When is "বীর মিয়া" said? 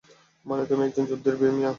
1.35-1.69